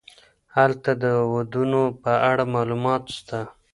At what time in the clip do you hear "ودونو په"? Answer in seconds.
1.33-2.11